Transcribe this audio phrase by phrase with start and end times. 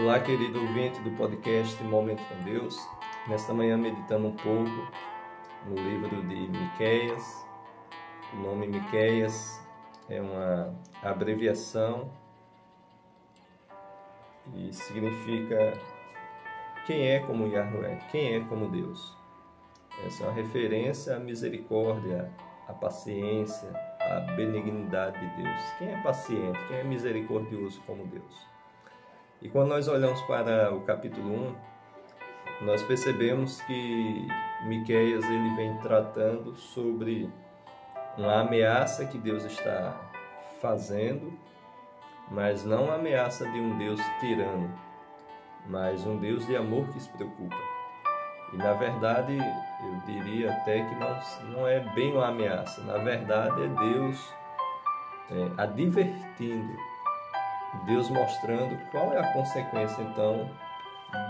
[0.00, 2.78] Olá, querido ouvinte do podcast Momento com Deus.
[3.26, 4.70] Nesta manhã, meditando um pouco
[5.66, 7.44] no livro de Miqueias.
[8.32, 9.60] O nome Miqueias
[10.08, 10.72] é uma
[11.02, 12.12] abreviação
[14.54, 15.72] e significa
[16.86, 19.16] quem é como Yahweh, quem é como Deus.
[20.06, 22.30] Essa é uma referência à misericórdia,
[22.68, 23.68] à paciência,
[23.98, 25.60] à benignidade de Deus.
[25.76, 28.57] Quem é paciente, quem é misericordioso como Deus?
[29.40, 31.54] E quando nós olhamos para o capítulo
[32.60, 34.26] 1, nós percebemos que
[34.64, 37.30] Miqueias ele vem tratando sobre
[38.16, 39.96] uma ameaça que Deus está
[40.60, 41.32] fazendo,
[42.32, 44.76] mas não uma ameaça de um Deus tirano,
[45.68, 47.56] mas um Deus de amor que se preocupa.
[48.52, 53.62] E na verdade, eu diria até que não, não é bem uma ameaça, na verdade
[53.62, 54.34] é Deus
[55.30, 56.76] é, advertindo
[57.84, 60.48] Deus mostrando qual é a consequência então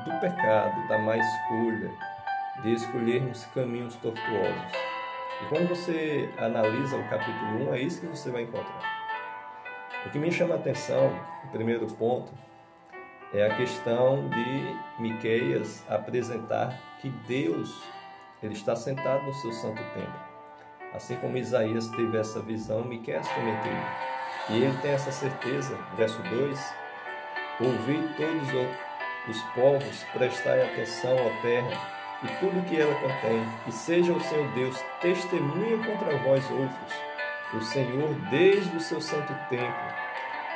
[0.05, 1.91] do pecado, da má escolha,
[2.63, 4.73] de escolhermos caminhos tortuosos.
[5.43, 8.99] E quando você analisa o capítulo 1, é isso que você vai encontrar.
[10.07, 11.13] O que me chama a atenção,
[11.45, 12.33] o primeiro ponto,
[13.33, 17.83] é a questão de Miqueias apresentar que Deus
[18.43, 20.29] ele está sentado no seu santo templo.
[20.95, 24.18] Assim como Isaías teve essa visão, Miqueias também teve.
[24.51, 26.75] E ele tem essa certeza, verso 2:
[27.61, 28.49] Ouvi todos
[29.29, 34.49] os povos, prestai atenção à terra e tudo que ela contém, e seja o Senhor
[34.53, 36.93] Deus testemunha contra vós outros,
[37.55, 39.95] o Senhor desde o seu santo templo,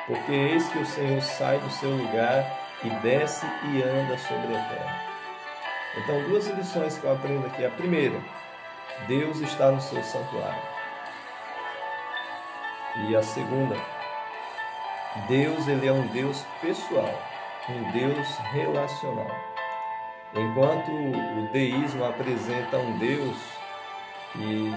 [0.07, 2.45] porque eis que o Senhor sai do seu lugar
[2.83, 5.13] e desce e anda sobre a terra.
[5.99, 7.65] Então, duas lições que eu aprendo aqui.
[7.65, 8.19] A primeira,
[9.07, 10.63] Deus está no seu santuário.
[12.95, 13.75] E a segunda,
[15.27, 17.19] Deus ele é um Deus pessoal,
[17.67, 19.35] um Deus relacional.
[20.35, 23.37] Enquanto o deísmo apresenta um Deus
[24.33, 24.73] que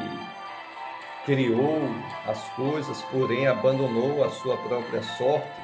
[1.26, 1.82] criou
[2.26, 5.62] as coisas, porém abandonou a sua própria sorte,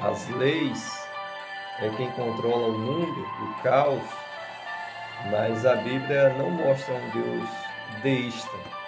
[0.00, 1.06] as leis
[1.80, 4.08] é quem controla o mundo, o caos,
[5.30, 7.50] mas a Bíblia não mostra um Deus
[8.02, 8.83] deísta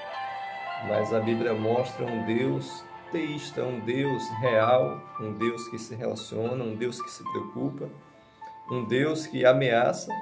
[0.85, 6.63] mas a Bíblia mostra um Deus teísta, um Deus real, um Deus que se relaciona,
[6.63, 7.89] um Deus que se preocupa,
[8.71, 10.13] um Deus que ameaça,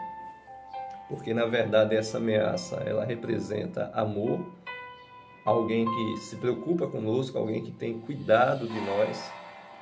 [1.09, 4.47] porque na verdade essa ameaça ela representa amor,
[5.45, 9.33] alguém que se preocupa conosco, alguém que tem cuidado de nós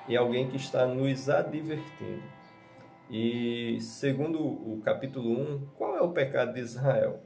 [0.08, 2.22] e alguém que está nos advertindo.
[3.10, 7.20] E segundo o capítulo 1, qual é o pecado de Israel?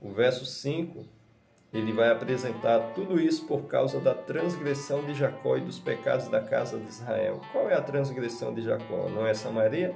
[0.00, 1.06] O verso 5
[1.74, 6.40] ele vai apresentar tudo isso por causa da transgressão de Jacó e dos pecados da
[6.40, 7.40] casa de Israel.
[7.50, 9.08] Qual é a transgressão de Jacó?
[9.08, 9.92] Não é Samaria?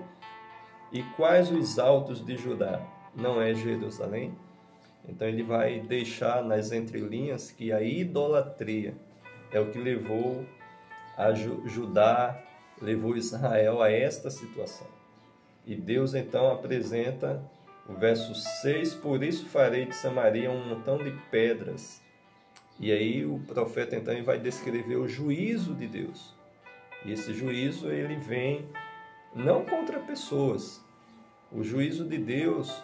[0.93, 2.83] E quais os altos de Judá?
[3.15, 4.35] Não é Jerusalém?
[5.09, 8.95] Então ele vai deixar nas entrelinhas que a idolatria
[9.53, 10.45] é o que levou
[11.17, 12.43] a Judá,
[12.83, 14.87] levou Israel a esta situação.
[15.65, 17.41] E Deus então apresenta
[17.89, 22.03] o verso 6: Por isso farei de Samaria um montão de pedras.
[22.79, 26.35] E aí o profeta então vai descrever o juízo de Deus.
[27.05, 28.69] E esse juízo ele vem
[29.35, 30.85] não contra pessoas.
[31.51, 32.83] O juízo de Deus,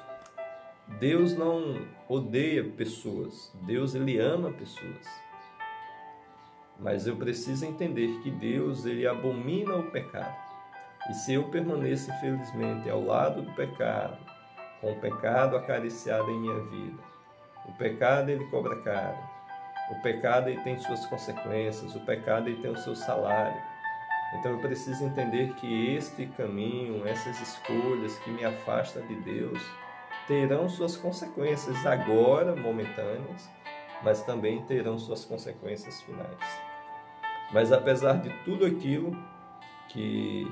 [0.99, 3.53] Deus não odeia pessoas.
[3.67, 5.07] Deus ele ama pessoas.
[6.81, 10.35] Mas eu preciso entender que Deus ele abomina o pecado.
[11.09, 14.19] E se eu permaneço infelizmente ao lado do pecado,
[14.85, 17.03] com o pecado acariciado em minha vida.
[17.67, 19.17] O pecado ele cobra caro.
[19.91, 23.61] O pecado ele tem suas consequências, o pecado ele tem o seu salário.
[24.35, 29.59] Então eu preciso entender que este caminho, essas escolhas que me afastam de Deus,
[30.27, 33.49] terão suas consequências agora, momentâneas,
[34.03, 36.61] mas também terão suas consequências finais.
[37.53, 39.17] Mas apesar de tudo aquilo
[39.89, 40.47] que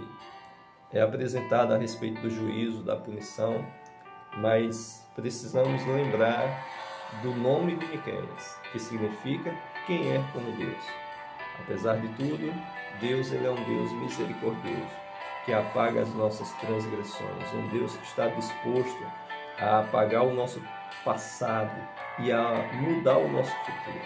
[0.90, 3.64] é apresentado a respeito do juízo, da punição,
[4.36, 6.66] mas precisamos lembrar
[7.22, 9.54] do nome de Miqueias, que significa
[9.86, 10.82] quem é como Deus.
[11.60, 12.52] Apesar de tudo,
[13.00, 14.96] Deus ele é um Deus misericordioso,
[15.44, 19.06] que apaga as nossas transgressões, um Deus que está disposto
[19.58, 20.62] a apagar o nosso
[21.04, 21.76] passado
[22.18, 24.00] e a mudar o nosso futuro.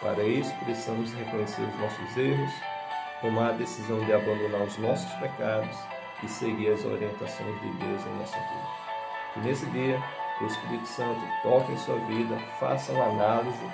[0.00, 2.52] Para isso, precisamos reconhecer os nossos erros,
[3.20, 5.76] tomar a decisão de abandonar os nossos pecados
[6.22, 8.83] e seguir as orientações de Deus em nossa vida.
[9.34, 10.02] Que nesse dia
[10.40, 13.66] o Espírito Santo toque em sua vida, faça uma análise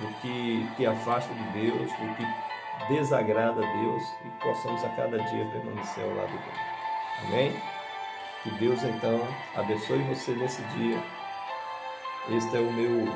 [0.00, 2.26] do que te afasta de Deus, do que
[2.88, 6.72] desagrada a Deus e possamos a cada dia permanecer ao lado dele.
[7.26, 7.62] Amém?
[8.42, 9.20] Que Deus então
[9.54, 11.02] abençoe você nesse dia.
[12.30, 13.12] Este é o meu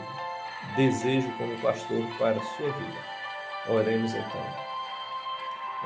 [0.76, 2.98] desejo como pastor para a sua vida.
[3.68, 4.66] Oremos então.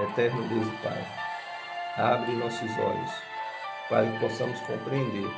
[0.05, 1.07] Eterno Deus e Pai,
[1.97, 3.11] abre nossos olhos
[3.89, 5.31] para que possamos compreender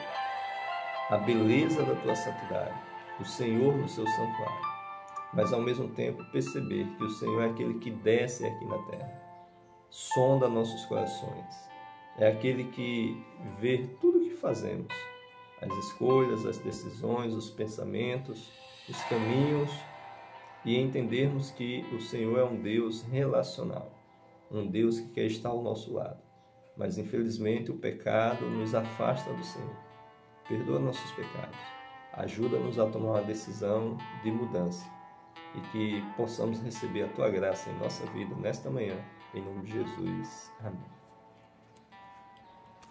[1.12, 2.72] a beleza da tua santidade,
[3.20, 4.66] o Senhor no seu santuário,
[5.34, 9.22] mas ao mesmo tempo perceber que o Senhor é aquele que desce aqui na terra,
[9.90, 11.68] sonda nossos corações,
[12.16, 13.22] é aquele que
[13.60, 14.90] vê tudo o que fazemos,
[15.60, 18.50] as escolhas, as decisões, os pensamentos,
[18.88, 19.70] os caminhos
[20.64, 23.92] e entendermos que o Senhor é um Deus relacional,
[24.50, 26.22] um Deus que quer estar ao nosso lado.
[26.74, 29.91] Mas infelizmente o pecado nos afasta do Senhor.
[30.48, 31.58] Perdoa nossos pecados.
[32.12, 34.86] Ajuda-nos a tomar uma decisão de mudança
[35.54, 38.96] e que possamos receber a tua graça em nossa vida nesta manhã.
[39.34, 40.52] Em nome de Jesus.
[40.60, 41.01] Amém.